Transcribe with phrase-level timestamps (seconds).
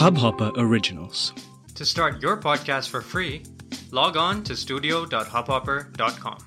[0.00, 1.34] Hubhopper Originals.
[1.78, 3.42] To start your podcast for free,
[3.92, 6.38] log on to studio.hubhopper.com.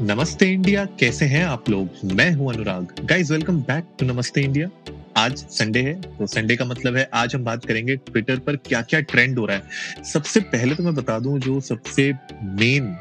[0.00, 1.88] नमस्ते India कैसे हैं आप लोग?
[2.14, 2.94] मैं हूँ Anurag.
[3.10, 4.68] Guys welcome back to Namaste India.
[5.16, 8.82] आज संडे है तो संडे का मतलब है आज हम बात करेंगे ट्विटर पर क्या
[8.82, 12.12] क्या ट्रेंड हो रहा है। सबसे पहले तो मैं बता दूँ जो सबसे
[12.42, 12.96] मेन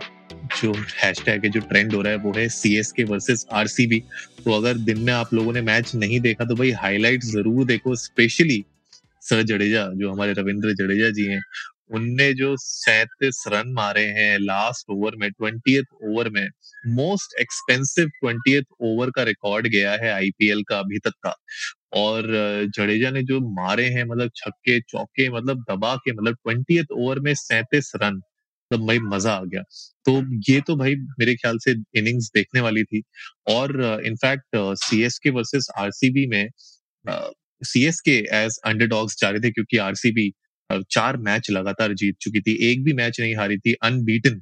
[0.62, 4.00] जो हैशटैग है जो ट्रेंड हो रहा है वो है C S K versus RCB
[4.44, 7.96] तो अगर दिन में आप लोगों ने मैच नहीं देखा तो भाई हाईलाइट ज़रूर देखो
[8.05, 8.64] स्पेशली
[9.25, 11.42] सर जडेजा, जो हमारे रविंद्र जडेजा जी हैं,
[11.93, 16.47] उनने जो सैतीस रन मारे हैं लास्ट ओवर में ट्वेंटी ओवर में
[16.96, 21.33] मोस्ट एक्सपेंसिव ट्वेंटी ओवर का रिकॉर्ड गया है आईपीएल का अभी तक का।
[21.96, 22.28] और
[22.78, 27.33] जडेजा ने जो मारे हैं मतलब छक्के, चौके मतलब दबा के मतलब ट्वेंटी ओवर में
[27.36, 28.16] सैतीस रन
[28.71, 29.61] मतलब भाई मज़ा आ गया।
[30.05, 33.02] तो ये तो भाई मेरे ख्याल से इनिंग्स देखने वाली थी।
[33.50, 36.47] और in fact C S K versus RCB में
[37.66, 40.31] C S K as underdogs जा रहे थे क्योंकि आरसीबी
[40.91, 44.41] चार मैच लगातार जीत चुकी थी। एक भी मैच नहीं हारी थी। Unbeaten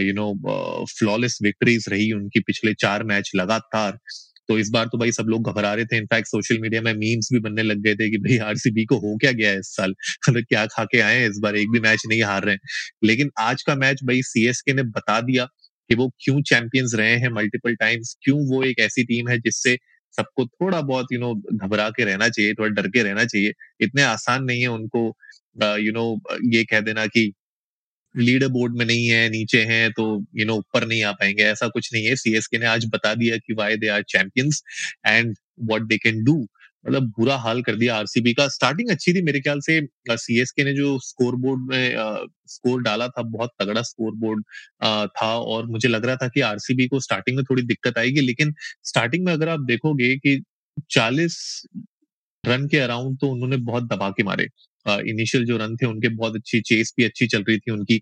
[0.00, 3.98] you know flawless victories रही उनकी पिछले चार मैच लगातार।
[4.48, 7.28] तो इस बार तो भाई सब लोग घबरा रहे थे। इनफैक्ट सोशल मीडिया में मीम्स
[7.32, 9.90] भी बनने लग गए थे कि भाई आरसीबी को हो क्या गया है इस साल?
[10.30, 11.56] मतलब क्या खा के आए हैं इस बार?
[11.56, 12.60] एक भी मैच नहीं हार रहे हैं।
[13.04, 15.44] लेकिन आज का मैच भाई सीएसके ने बता दिया
[15.90, 19.78] कि वो क्यों चैंपियंस रहे हैं मल्टीपल टाइम्स क्यों वो एक ऐसी टीम है जिससे
[20.16, 24.02] सबको थोड़ा बहुत यू नो घबरा के रहना चाहिए, थोड़ा डर के रहना चाहिए। इतने
[24.04, 25.06] आसान नहीं है उनको
[25.78, 26.04] यू नो
[26.54, 27.32] ये कह देना कि
[28.14, 30.04] लीडर बोर्ड में नहीं है, नीचे है तो
[30.36, 33.36] यू नो ऊपर नहीं आ पाएँगे। ऐसा कुछ नहीं है। सीएसके ने आज बता दिया
[33.38, 34.62] कि why they are champions
[35.06, 35.34] and
[35.70, 36.36] what they can do
[36.86, 40.72] मतलब बुरा हाल कर दिया आरसीबी का। स्टार्टिंग अच्छी थी मेरे ख्याल से। सीएसके ने
[40.74, 44.42] जो स्कोर बोर्ड में स्कोर डाला था, बहुत तगड़ा स्कोर बोर्ड
[45.16, 48.54] था और मुझे लग रहा था कि आरसीबी को स्टार्टिंग में थोड़ी दिक्कत आएगी, लेकिन
[48.84, 50.42] स्टार्टिंग में अगर आप देखोगे कि
[50.90, 51.62] 40
[52.48, 54.46] रन के अराउंड तो उन्होंने बहुत दबा के मारे।
[55.10, 58.00] इनिशियल जो रन थे, उनके बहुत अच्छी चेस भी अच्छी चल रही थी उनकी।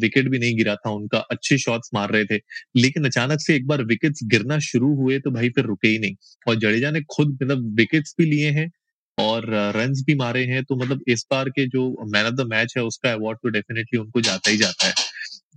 [0.00, 2.40] विकेट भी नहीं गिरा था उनका, अच्छे शॉट्स मार रहे थे।
[2.76, 6.14] लेकिन अचानक से एक बार विकेट्स गिरना शुरू हुए तो भाई फिर रुके ही नहीं।
[6.48, 8.70] और जडेजा ने खुद मतलब विकेट्स भी लिए हैं
[9.18, 9.46] और
[9.76, 12.82] रन भी मारे हैं तो मतलब इस बार के जो मैन ऑफ़ द मैच है,
[12.84, 14.94] उसका अवार्ड तो डेफिनेटली उनको जाता ही जाता है।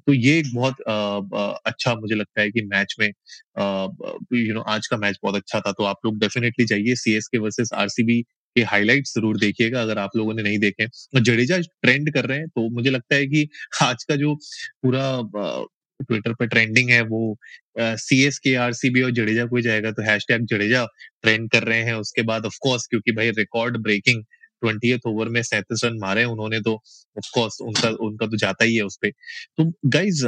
[0.08, 0.82] तो ये एक बहुत
[1.68, 5.72] अच्छा मुझे लगता है कि मैच में यू नो, आज का मैच बहुत अच्छा था
[5.72, 8.22] तो आप लोग डेफिनेटली जाइए C S K versus RCB
[8.56, 10.88] के हाईलाइट ज़रूर देखिएगा, अगर आप लोगों ने नहीं देखे
[11.22, 13.48] जडेजा ट्रेंड कर रहे हैं तो मुझे लगता है कि
[13.84, 14.34] आज का जो
[14.84, 15.22] पूरा
[16.00, 17.38] ट्विटर पर ट्रेंडिंग है, वो
[17.80, 20.86] C S K R C B और जडेजा को जाएगा तो हैश टैग जडेजा
[21.24, 24.24] ट्रेंड कर रहे हैं, उसके बाद ऑफकोर्स क्योंकि भाई रिकॉर्ड ब्रेकिंग
[24.62, 26.74] ट्वेंटी ओवर में सैंतीस रन मारे उन्होंने तो
[27.18, 29.12] ऑफकोर्स उनका उनका तो जाता ही है उस पर
[29.58, 30.26] तो गाइज़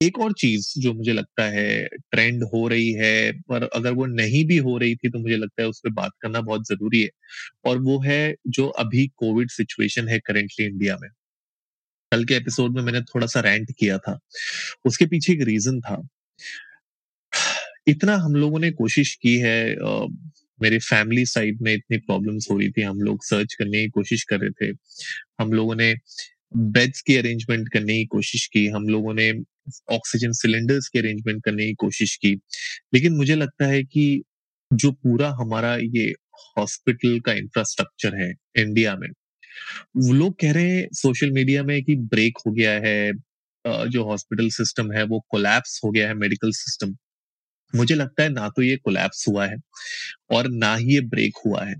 [0.00, 4.44] एक और चीज़ जो मुझे लगता है ट्रेंड हो रही है, पर अगर वो नहीं
[4.44, 7.08] भी हो रही थी तो मुझे लगता है उस पर बात करना बहुत ज़रूरी है,
[7.64, 11.08] और वो है जो अभी कोविड सिचुएशन है करेंटली इंडिया में।
[12.12, 14.18] कल के एपिसोड में मैंने थोड़ा सा रेंट किया था।
[14.84, 16.02] उसके पीछे एक रीजन था।
[17.88, 19.58] इतना हम लोगों ने कोशिश की है
[20.62, 24.24] मेरे फैमिली साइड में इतनी प्रॉब्लम्स हो रही थी। हम लोग सर्च करने की कोशिश
[24.24, 24.76] कर रहे थे।
[25.40, 25.94] हम लोगों ने
[26.56, 29.32] बेड्स की अरेंजमेंट करने की कोशिश की। हम लोगों ने
[29.90, 32.34] ऑक्सीजन सिलेंडर्स की अरेंजमेंट करने की कोशिश की।
[32.94, 34.22] लेकिन मुझे लगता है कि
[34.72, 36.14] जो पूरा हमारा ये
[36.58, 39.08] हॉस्पिटल का इंफ्रास्ट्रक्चर है इंडिया में,
[39.96, 43.12] वो लोग कह रहे हैं सोशल मीडिया में कि ब्रेक हो गया है।
[43.88, 46.96] जो हॉस्पिटल सिस्टम है वो कोलैप्स हो गया है मेडिकल सिस्टम
[47.76, 49.56] मुझे लगता है ना तो ये कोलैप्स हुआ है
[50.32, 51.74] और ना ही ये ब्रेक हुआ है।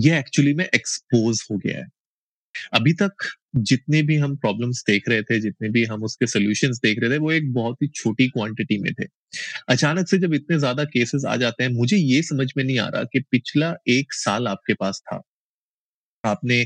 [0.00, 1.86] ये एक्चुअली में एक्सपोज हो गया है।
[2.74, 3.26] अभी तक
[3.56, 7.18] जितने भी हम प्रॉब्लम्स देख रहे थे, जितने भी हम उसके सोल्यूशन देख रहे थे,
[7.18, 9.06] वो एक बहुत ही छोटी क्वांटिटी में थे।
[9.68, 12.88] अचानक से जब इतने ज़्यादा केसेस आ जाते हैं, मुझे ये समझ में नहीं आ
[12.88, 15.22] रहा कि पिछला एक साल आपके पास था।
[16.28, 16.64] आपने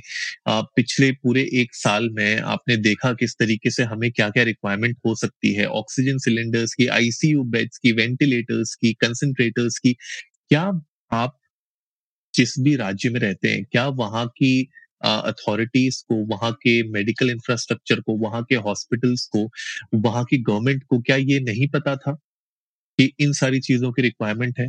[0.49, 5.15] पिछले पूरे एक साल में आपने देखा किस तरीके से हमें क्या क्या रिक्वायरमेंट हो
[5.17, 5.67] सकती है?
[5.67, 9.93] ऑक्सीजन सिलेंडर्स की आईसीयू बेड्स की वेंटिलेटर्स की कंसंट्रेटर्स की,
[10.51, 10.71] क्या
[11.15, 11.39] आप
[12.35, 14.69] जिस भी राज्य में रहते हैं, क्या वहाँ की
[15.03, 19.49] अथॉरिटीज को, वहाँ के मेडिकल इंफ्रास्ट्रक्चर को, वहाँ के हॉस्पिटल्स को,
[20.01, 22.13] वहाँ की गवर्नमेंट को क्या ये नहीं पता था
[22.99, 24.69] कि इन सारी चीज़ों की रिक्वायरमेंट है?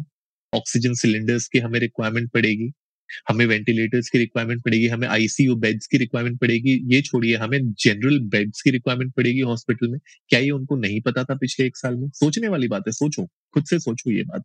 [0.53, 2.71] ऑक्सीजन सिलेंडर्स की हमें रिक्वायरमेंट पड़ेगी?
[3.29, 8.19] हमें वेंटिलेटर्स की रिक्वायरमेंट पड़ेगी, हमें आईसीयू बेड्स की रिक्वायरमेंट पड़ेगी, ये छोड़िए, हमें जनरल
[8.19, 11.95] बेड्स की रिक्वायरमेंट पड़ेगी हॉस्पिटल में। क्या ये उनको नहीं पता था पिछले एक साल
[11.95, 12.09] में?
[12.09, 14.43] सोचने वाली बात है, सोचो, खुद से सोचो ये बात।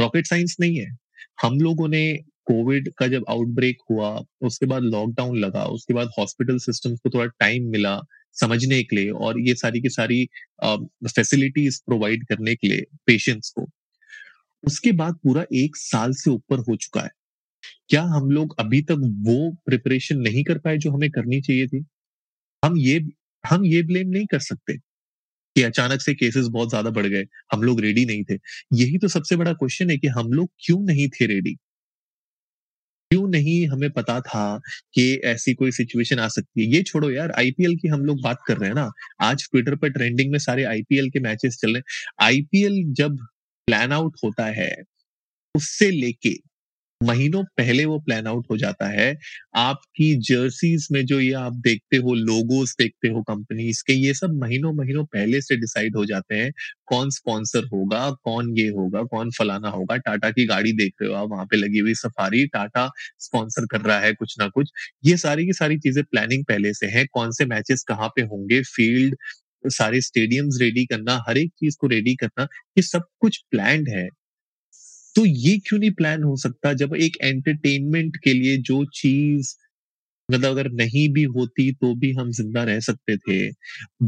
[0.00, 0.96] रॉकेट साइंस नहीं है।
[1.42, 6.58] हम लोगों ने कोविड का जब आउटब्रेक हुआ, उसके बाद लॉकडाउन लगा, उसके बाद हॉस्पिटल
[6.58, 8.00] सिस्टम को थोड़ा टाइम मिला
[8.32, 10.28] समझने के लिए और ये सारी की सारी
[10.64, 13.66] फैसिलिटीज़ प्रोवाइड करने के लिए पेशेंट्स को।
[14.64, 17.10] उसके बाद पूरा एक साल से ऊपर हो चुका है।
[17.90, 19.34] क्या हम लोग अभी तक वो
[19.66, 21.84] प्रिपरेशन नहीं कर पाए जो हमें करनी चाहिए थी?
[22.62, 23.00] हम ये
[23.44, 24.76] हम ये ब्लेम नहीं कर सकते
[25.56, 28.38] कि अचानक से केसेस बहुत ज़्यादा बढ़ गए, हम लोग रेडी नहीं थे।
[28.74, 31.56] यही तो सबसे बड़ा क्वेश्चन है कि हम लोग क्यों नहीं थे रेडी
[33.10, 34.42] क्यों नहीं हमें पता था
[34.94, 36.66] कि ऐसी कोई सिचुएशन आ सकती है?
[36.68, 39.90] ये छोड़ो यार आईपीएल की हम लोग बात कर रहे हैं ना। आज ट्विटर पर
[39.90, 43.16] ट्रेंडिंग में सारे आईपीएल के मैचेस चल रहे हैं। आईपीएल जब
[43.68, 44.70] प्लान आउट होता है,
[45.54, 46.34] उससे लेके
[47.00, 49.14] महीनों पहले वो प्लान आउट हो जाता है।
[49.56, 54.32] आपकी जर्सीज में जो ये आप देखते हो लोगोस देखते हो कंपनीज़ के, ये सब
[54.34, 56.50] महीनों महीनों पहले से डिसाइड हो जाते हैं,
[56.86, 61.16] कौन स्पॉन्सर होगा, कौन ये होगा, कौन फलाना होगा, टाटा की गाड़ी देख रहे हो
[61.16, 62.88] आप, वहाँ पे लगी हुई सफारी टाटा
[63.20, 64.70] स्पॉन्सर कर रहा है कुछ ना कुछ।
[65.04, 68.62] ये सारी की सारी चीज़ें प्लानिंग पहले से है, कौन से मैचेस कहाँ पे होंगे
[68.66, 69.16] फ़ील्ड
[69.64, 72.46] सारे स्टेडियम्स रेडी करना, हर एक चीज़ को रेडी करना,
[72.78, 74.08] ये सब कुछ प्लान है।
[75.18, 79.54] तो ये क्यों नहीं प्लान हो सकता जब एक एंटरटेनमेंट के लिए जो चीज़
[80.28, 83.38] मतलब अगर नहीं भी होती तो भी हम ज़िंदा रह सकते थे।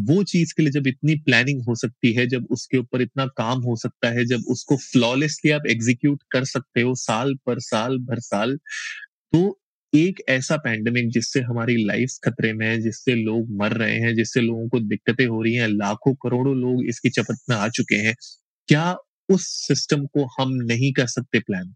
[0.06, 3.60] वो चीज़ के लिए जब इतनी प्लानिंग हो सकती है, जब उसके ऊपर इतना काम
[3.62, 8.20] हो सकता है, जब उसको फ्लॉलेसली आप एग्जीक्यूट कर सकते हो साल पर साल, भर
[8.20, 8.56] साल
[9.32, 9.58] तो
[9.92, 14.40] एक ऐसा पैंडमिक जिससे हमारी लाइफ खतरे में है, जिससे लोग मर रहे हैं, जिससे
[14.40, 18.14] लोगों को दिक्कतें हो रही हैं, लाखों करोड़ों लोग इसकी चपत में आ चुके हैं,
[18.68, 18.96] क्या
[19.30, 21.74] उस सिस्टम को हम नहीं कर सकते प्लान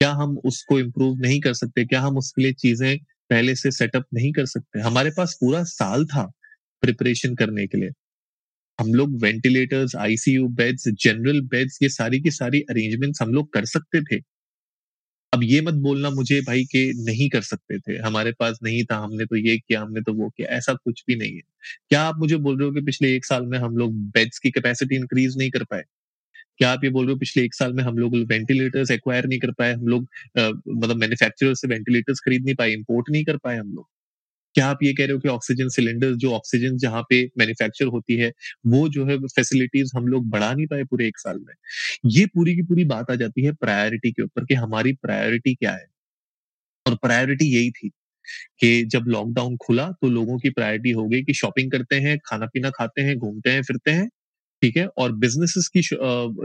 [0.00, 1.84] क्या हम उसको इम्प्रूव नहीं कर सकते?
[1.84, 2.98] क्या हम उसके लिए चीज़ें
[3.30, 4.80] पहले से सेटअप नहीं कर सकते?
[4.80, 6.22] हमारे पास पूरा साल था
[6.82, 7.90] प्रिपरेशन करने के लिए।
[8.78, 13.64] हम लोग ventilators ICU beds general beds ये सारी की सारी अरेंजमेंट्स हम लोग कर
[13.64, 14.20] सकते थे।
[15.32, 18.96] अब ये मत बोलना मुझे भाई के नहीं कर सकते थे। हमारे पास नहीं था,
[18.96, 21.42] हमने तो ये किया, हमने तो वो किया, ऐसा कुछ भी नहीं है।
[21.88, 24.50] क्या आप मुझे बोल रहे हो कि पिछले एक साल में हम लोग बेड्स की
[24.50, 25.84] कैपेसिटी इंक्रीज नहीं कर पाए?
[26.60, 29.38] क्या आप ये बोल रहे हो, पिछले एक साल में हम लोग वेंटिलेटर्स एक्वायर नहीं
[29.40, 30.02] कर पाए, हम लोग
[30.38, 33.86] मतलब मैन्युफैक्चरर से वेंटिलेटर्स खरीद नहीं पाए इम्पोर्ट नहीं कर पाए हम लोग?
[34.54, 38.16] क्या आप ये कह रहे हो कि ऑक्सीजन सिलेंडर जो ऑक्सीजन जहाँ पे मैन्युफैक्चर होती
[38.16, 38.32] है,
[38.66, 41.54] वो जो है फैसिलिटीज़ हम लोग बढ़ा नहीं पाए पूरे एक साल में?
[42.08, 45.72] ये पूरी की पूरी बात आ जाती है प्रायोरिटी के ऊपर कि हमारी प्रायोरिटी क्या
[45.72, 45.86] है?
[46.86, 47.88] और प्रायोरिटी यही थी
[48.60, 52.46] कि जब लॉकडाउन खुला तो लोगों की प्रायोरिटी हो गई कि शॉपिंग करते हैं, खाना
[52.48, 54.08] पीना खाते हैं, घूमते हैं, फिरते हैं।
[54.62, 54.86] ठीक है?
[54.98, 55.80] और बिजनेसेस की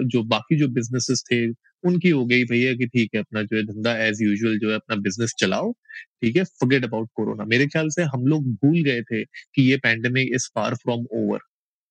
[0.07, 1.45] जो बाकी जो बिजनेसेस थे,
[1.83, 4.75] उनकी हो गई भैया कि ठीक है, अपना जो है धंधा एज यूजुअल जो है
[4.75, 6.43] अपना बिज़नेस चलाओ, ठीक है?
[6.43, 10.49] फॉरगेट अबाउट कोरोना मेरे ख्याल से हम लोग भूल गए थे कि ये pandemic is
[10.55, 11.39] far from over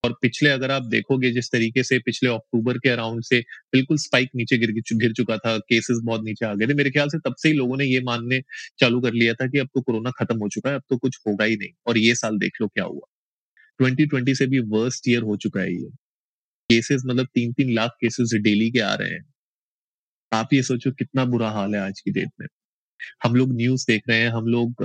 [0.04, 3.40] और पिछले अगर आप देखोगे जिस तरीके से पिछले अक्टूबर के अराउंड से
[3.72, 7.08] बिल्कुल स्पाइक नीचे गिर गिर चुका था केसेस बहुत नीचे आ गए थे, मेरे ख्याल
[7.08, 8.40] से तब से ही लोगों ने ये मानने
[8.80, 11.18] चालू कर लिया था कि अब तो कोरोना खत्म हो चुका है, अब तो कुछ
[11.28, 13.06] होगा ही नहीं। और ये साल देख लो क्या हुआ।
[13.80, 15.90] 2020 से भी वर्स्ट ईयर हो चुका है ये।
[16.74, 19.24] केसेस मतलब तीन तीन लाख केसेस डेली के आ रहे हैं।
[20.32, 22.46] आप ये सोचो कितना बुरा हाल है आज की डेट में।
[23.24, 24.84] हम लोग न्यूज़ देख रहे हैं, हम लोग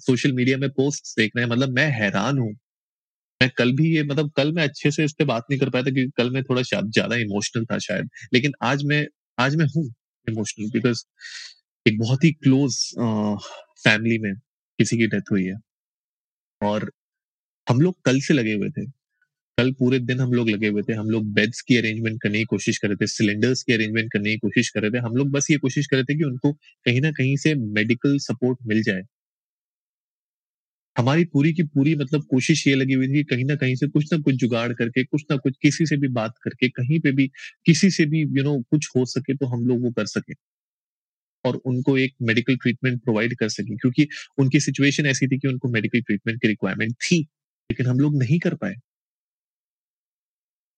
[0.00, 2.52] सोशल मीडिया में पोस्ट देख रहे हैं मतलब मैं हैरान हूँ।
[3.40, 5.84] मैं कल भी ये मतलब कल मैं अच्छे से इस पे बात नहीं कर पाया
[5.84, 9.04] था क्योंकि कल मैं थोड़ा ज़्यादा इमोशनल था शायद, लेकिन आज मैं
[9.38, 9.84] आज मैं हूँ
[10.26, 11.04] इमोशनल बिकॉज़
[11.86, 12.76] एक बहुत ही क्लोज
[13.84, 15.54] फैमिली में किसी की डेथ हुई है।
[16.60, 16.90] और
[17.66, 18.86] हम लोग कल से लगे हुए थे।
[19.58, 22.44] कल पूरे दिन हम लोग लगे हुए थे, हम लोग बेड्स की अरेंजमेंट करने की
[22.46, 25.30] कोशिश कर रहे थे सिलेंडर्स की अरेंजमेंट करने की कोशिश कर रहे थे, हम लोग
[25.32, 28.82] बस ये कोशिश कर रहे थे कि उनको कहीं ना कहीं से मेडिकल सपोर्ट मिल
[28.82, 29.02] जाए।
[30.96, 33.86] हमारी पूरी की पूरी मतलब कोशिश ये लगी हुई थी कि कहीं ना कहीं से
[33.88, 37.12] कुछ ना कुछ जुगाड़ करके, कुछ ना कुछ किसी से भी बात करके, कहीं पे
[37.12, 37.26] भी,
[37.66, 40.34] किसी से भी यू नो कुछ हो सके तो हम लोग वो कर सके।
[41.44, 44.06] और उनको एक मेडिकल ट्रीटमेंट प्रोवाइड कर सके, क्योंकि
[44.38, 47.20] उनकी सिचुएशन ऐसी थी कि उनको मेडिकल ट्रीटमेंट की रिक्वायरमेंट थी,
[47.70, 48.74] लेकिन हम लोग नहीं कर पाए।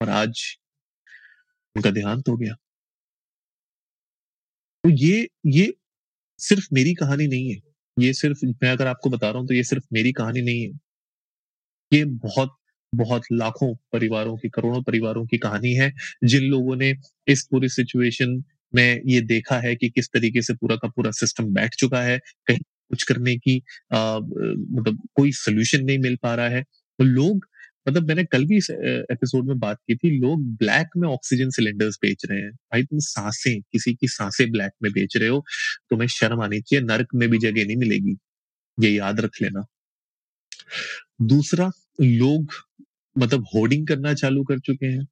[0.00, 0.42] और आज
[1.76, 2.54] उनका देहांत हो गया।
[4.84, 5.72] तो ये ये
[6.40, 7.58] सिर्फ़ मेरी कहानी नहीं है।
[7.96, 10.78] ये सिर्फ़ मैं अगर आपको बता रहा हूँ तो ये सिर्फ़ मेरी कहानी नहीं है।
[11.92, 12.54] ये बहुत
[12.92, 15.90] बहुत लाखों परिवारों की करोड़ों परिवारों की कहानी है
[16.24, 16.92] जिन लोगों ने
[17.28, 18.42] इस पूरी सिचुएशन
[18.74, 22.18] में ये देखा है कि किस तरीके से पूरा का पूरा सिस्टम बैठ चुका है।
[22.46, 23.56] कहीं कुछ करने की
[23.92, 27.46] आ, मतलब कोई सोल्यूशन नहीं मिल पा रहा है। तो लोग
[27.88, 28.70] मतलब मैंने कल भी इस
[29.10, 32.98] एपिसोड में बात की थी, लोग ब्लैक में ऑक्सीजन सिलेंडर्स बेच रहे हैं। भाई, तुम
[32.98, 35.44] साँसें, किसी की साँसें ब्लैक में बेच रहे हो,
[35.90, 38.16] तुम्हें शर्म आनी चाहिए, नरक में भी जगह नहीं मिलेगी।
[38.80, 39.64] ये याद रख लेना।
[41.22, 42.52] दूसरा, लोग
[43.18, 45.08] मतलब होर्डिंग करना चालू कर चुके हैं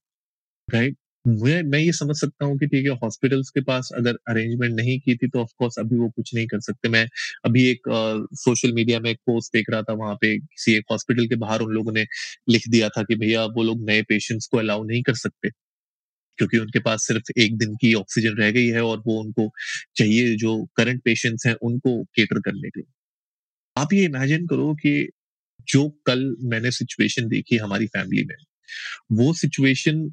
[0.75, 4.75] राइट मैं मैं ये समझ सकता हूँ कि ठीक है हॉस्पिटल्स के पास अगर अरेंजमेंट
[4.75, 7.06] नहीं की थी तो ऑफ़ कोर्स अभी वो कुछ नहीं कर सकते। मैं
[7.45, 7.88] अभी एक
[8.37, 11.61] सोशल मीडिया में एक पोस्ट देख रहा था, वहाँ पे किसी एक हॉस्पिटल के बाहर
[11.61, 12.04] उन लोगों ने
[12.49, 15.50] लिख दिया था कि भैया वो लोग नए पेशेंट्स को अलाउ नहीं कर सकते,
[16.38, 19.50] क्योंकि उनके पास सिर्फ़ एक दिन की ऑक्सीजन रह गई है और वो उनको
[19.97, 22.92] चाहिए, जो करंट पेशेंट्स हैं, उनको केटर करने के लिए।
[23.76, 25.09] आप ये इमेजिन करो कि
[25.68, 28.37] जो कल मैंने सिचुएशन देखी हमारी फैमिली में,
[29.14, 30.09] वो सिचुएशन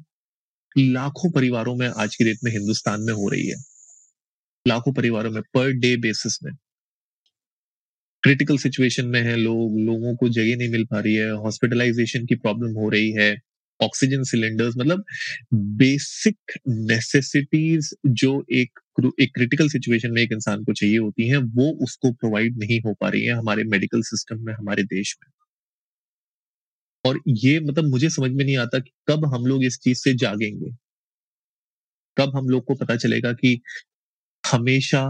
[0.78, 3.56] लाखों परिवारों में आज की डेट में हिंदुस्तान में हो रही है।
[4.68, 6.52] लाखों परिवारों में पर डे बेसिस में।
[8.22, 12.34] क्रिटिकल सिचुएशन में है लोग, लोगों को जगह नहीं मिल पा रही है हॉस्पिटलाइजेशन की
[12.34, 13.36] प्रॉब्लम हो रही है
[13.82, 15.04] ऑक्सीजन सिलेंडर्स मतलब
[15.54, 16.36] बेसिक
[16.68, 18.80] नेसेसिटीज जो एक
[19.20, 22.94] एक क्रिटिकल सिचुएशन में एक इंसान को चाहिए होती हैं, वो उसको प्रोवाइड नहीं हो
[22.94, 25.33] पा रही है हमारे मेडिकल सिस्टम में, हमारे देश में।
[27.04, 30.14] और ये मतलब मुझे समझ में नहीं आता कि कब हम लोग इस चीज़ से
[30.18, 30.74] जागेंगे।
[32.16, 33.60] कब हम लोग को पता चलेगा कि
[34.44, 35.02] हमेशा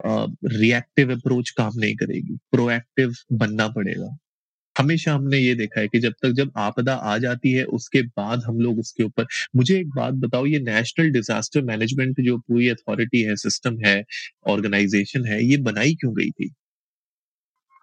[0.00, 4.16] रिएक्टिव अप्रोच काम नहीं करेगी प्रोएक्टिव बनना पड़ेगा।
[4.76, 8.44] हमेशा हमने ये देखा है कि जब तक जब आपदा आ जाती है, उसके बाद
[8.46, 9.26] हम लोग उसके ऊपर,
[9.56, 14.02] मुझे एक बात बताओ, ये नेशनल डिजास्टर मैनेजमेंट जो पूरी अथॉरिटी है सिस्टम है
[14.48, 16.52] ऑर्गेनाइजेशन है, ये बनाई क्यों गई थी?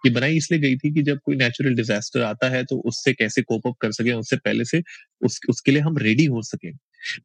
[0.04, 3.42] ये बनाई इसलिए गई थी कि जब कोई नेचुरल डिजास्टर आता है तो उससे कैसे
[3.42, 4.82] कोप अप कर सके उससे पहले से
[5.22, 6.70] उस, उसके लिए हम रेडी हो सके।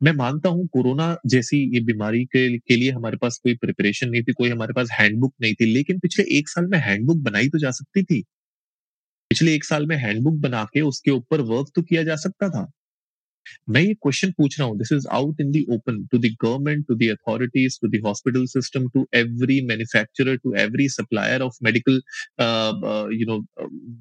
[0.04, 4.24] मैं मानता हूँ कोरोना जैसी ये बीमारी के, के लिए हमारे पास कोई प्रिपरेशन नहीं
[4.24, 7.60] थी कोई हमारे पास हैंडबुक नहीं थी लेकिन पिछले एक साल में हैंडबुक बनाई तो
[7.60, 8.22] जा सकती थी।
[9.32, 12.70] पिछले एक साल में हैंडबुक बना के उसके ऊपर वर्क तो किया जा सकता था।
[13.70, 16.86] मैं ये क्वेश्चन पूछ रहा हूँ this is out in the open to the government
[16.88, 22.02] to the authorities to the hospital system to every manufacturer to every supplier of medical
[23.14, 23.40] you know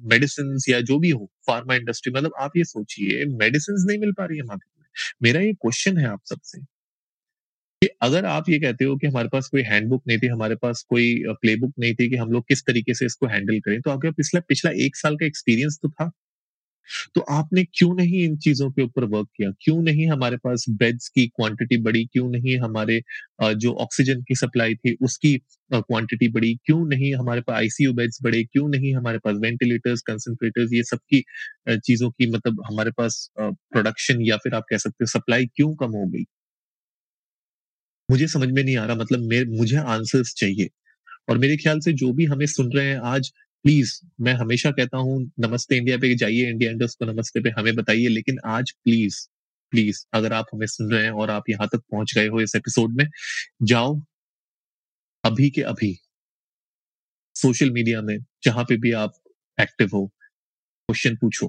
[0.09, 4.25] medicine या जो भी हो फार्मा इंडस्ट्री मतलब आप ये सोचिए मेडिसिन नहीं मिल पा
[4.25, 4.85] रही है मार्केट में।
[5.23, 6.61] मेरा ये क्वेश्चन है आप सबसे
[7.81, 10.85] कि अगर आप ये कहते हो कि हमारे पास कोई हैंडबुक नहीं थी, हमारे पास
[10.89, 14.11] कोई प्लेबुक नहीं थी कि हम लोग किस तरीके से इसको हैंडल करें तो आपके
[14.11, 16.09] पिछला पिछला एक साल का एक्सपीरियंस तो था।
[17.15, 19.49] तो आपने क्यों नहीं इन चीज़ों के ऊपर वर्क किया?
[19.61, 22.05] क्यों नहीं हमारे पास बेड्स की क्वांटिटी बढ़ी?
[22.13, 23.01] क्यों नहीं हमारे
[23.55, 25.35] जो ऑक्सीजन की सप्लाई थी, उसकी
[25.71, 26.53] क्वांटिटी बढ़ी?
[26.65, 28.43] क्यों नहीं हमारे पास आईसीयू बेड्स बढ़े?
[28.45, 31.23] क्यों नहीं हमारे पास वेंटिलेटर्स कंसंट्रेटर्स ये सब की
[31.69, 35.91] चीज़ों की मतलब हमारे पास प्रोडक्शन या फिर आप कह सकते हो सप्लाई क्यों कम
[35.93, 36.23] हो गई?
[38.09, 40.69] मुझे समझ में नहीं आ रहा मतलब मुझे आंसर्स चाहिए।
[41.29, 43.31] और मेरे ख्याल से जो भी हमें सुन रहे हैं आज
[43.67, 47.75] प्लीज़ मैं हमेशा कहता हूँ, नमस्ते इंडिया पे जाइए, इंडिया इंडस्ट को नमस्ते पे हमें
[47.75, 49.27] बताइए, लेकिन आज प्लीज़
[49.71, 52.55] प्लीज़ अगर आप हमें सुन रहे हैं और आप यहाँ तक पहुँच गए हो इस
[52.55, 53.05] एपिसोड में,
[53.63, 54.01] जाओ,
[55.23, 55.99] अभी के अभी
[57.35, 59.13] सोशल मीडिया में, जहाँ पे भी आप
[59.61, 61.47] एक्टिव हो क्वेश्चन पूछो।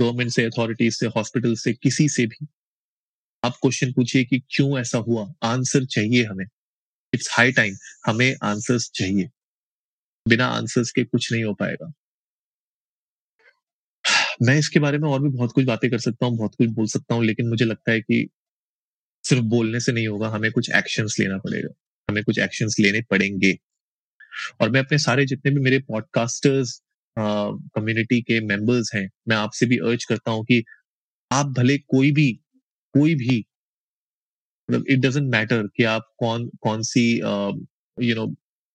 [0.00, 2.46] गवर्नमेंट से अथॉरिटीज से हॉस्पिटल से, किसी से भी,
[3.44, 5.32] आप क्वेश्चन पूछिए कि क्यों ऐसा हुआ?
[5.42, 6.46] आंसर चाहिए हमें।
[7.14, 7.74] इट्स हाई टाइम
[8.06, 9.28] हमें आंसर्स चाहिए।
[10.28, 11.92] बिना आंसर्स के कुछ नहीं हो पाएगा।
[14.42, 16.86] मैं इसके बारे में और भी बहुत कुछ बातें कर सकता हूँ, बहुत कुछ बोल
[16.86, 18.28] सकता हूँ, लेकिन मुझे लगता है कि
[19.24, 21.68] सिर्फ़ बोलने से नहीं होगा, हमें कुछ एक्शंस लेना पड़ेगा।
[22.08, 23.56] हमें कुछ एक्शंस लेने पड़ेंगे।
[24.60, 26.80] और मैं अपने सारे जितने भी मेरे पॉडकास्टर्स
[27.16, 30.62] कम्युनिटी के मेंबर्स हैं, मैं आपसे भी अर्ज़ करता हूँ कि
[31.30, 32.32] आप भले कोई भी
[32.94, 33.44] कोई भी
[34.68, 38.26] मतलब इट डजेंट मैटर कि आप कौन कौन सी यू नो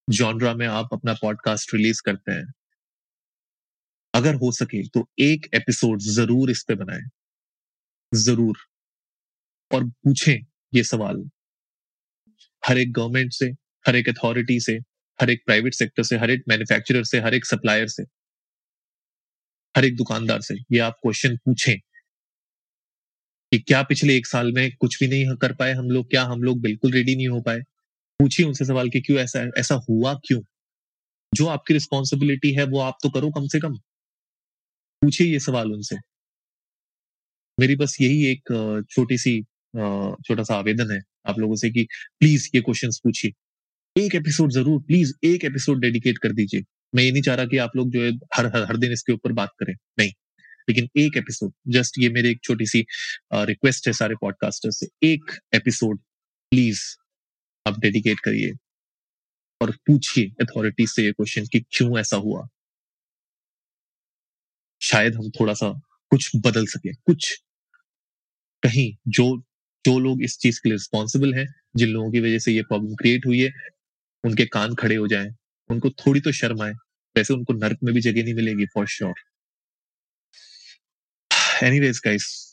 [0.09, 2.51] जॉनरा में आप अपना पॉडकास्ट रिलीज़ करते हैं।
[4.13, 7.09] अगर हो सके तो एक एपिसोड ज़रूर इस पे बनाएँ।
[8.13, 8.57] ज़रूर।
[9.71, 10.39] और पूछें
[10.73, 11.23] ये सवाल।
[12.63, 13.45] हर एक गवर्नमेंट से,
[13.87, 14.73] हर एक अथॉरिटी से,
[15.19, 18.03] हर एक प्राइवेट सेक्टर से, हर एक मैन्युफैक्चरर से, हर एक सप्लायर से,
[19.75, 21.79] हर एक दुकानदार से ये आप क्वेश्चन पूछें
[23.51, 26.43] कि क्या पिछले एक साल में कुछ भी नहीं कर पाए हम लोग, क्या हम
[26.43, 27.61] लोग बिल्कुल रेडी नहीं हो पाए?
[28.23, 30.41] पूछिए उनसे सवाल कि क्यों ऐसा ऐसा हुआ क्यों?
[31.33, 33.73] जो आपकी रिस्पॉन्सिबिलिटी है वो आप तो करो कम से कम।
[35.01, 35.95] पूछिए ये सवाल उनसे।
[37.57, 39.41] मेरी बस यही एक छोटी सी
[40.27, 41.83] छोटा सा आवेदन है आप लोगों से कि
[42.19, 43.31] प्लीज़ ये क्वेश्चन पूछिए।
[43.95, 46.63] एक एपिसोड ज़रूर प्लीज़ एक एपिसोड डेडिकेट कर दीजिए।
[46.95, 49.13] मैं ये नहीं चाह रहा कि आप लोग जो है हर हर, हर दिन इसके
[49.13, 50.11] ऊपर बात करें नहीं।
[50.69, 52.85] लेकिन एक एपिसोड जस्ट ये मेरे एक छोटी सी
[53.33, 55.99] रिक्वेस्ट है सारे पॉडकास्टर से एक एपिसोड
[56.51, 56.81] प्लीज़
[57.67, 58.53] आप डेडिकेट करिए।
[59.61, 62.47] और पूछिए अथॉरिटी से ये क्वेश्चन कि क्यों ऐसा हुआ?
[64.81, 67.43] शायद हम थोड़ा सा कुछ बदल सके, कुछ।
[68.63, 69.43] कहीं जो
[69.85, 72.95] जो लोग इस चीज़ के लिए रिस्पॉन्सिबल हैं, जिन लोगों की वजह से ये प्रॉब्लम
[72.95, 73.51] क्रिएट हुई है,
[74.23, 75.29] उनके कान खड़े हो जाएँ,
[75.69, 76.73] उनको थोड़ी तो शर्म आए।
[77.17, 79.13] वैसे उनको नर्क में भी जगह नहीं मिलेगी for sure
[81.63, 82.52] any anyways guys